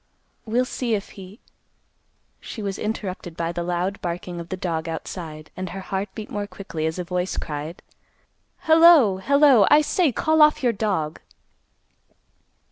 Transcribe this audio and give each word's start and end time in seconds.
We'll 0.47 0.65
see 0.65 0.95
if 0.95 1.09
he—" 1.09 1.41
She 2.39 2.63
was 2.63 2.79
interrupted 2.79 3.37
by 3.37 3.51
the 3.51 3.61
loud 3.61 4.01
barking 4.01 4.39
of 4.39 4.49
the 4.49 4.57
dog 4.57 4.89
outside, 4.89 5.51
and 5.55 5.69
her 5.69 5.79
heart 5.81 6.09
beat 6.15 6.31
more 6.31 6.47
quickly 6.47 6.87
as 6.87 6.97
a 6.97 7.03
voice 7.03 7.37
cried, 7.37 7.83
"Hello, 8.61 9.17
hello, 9.17 9.67
I 9.69 9.81
say; 9.81 10.11
call 10.11 10.41
off 10.41 10.63
your 10.63 10.73
dog!" 10.73 11.19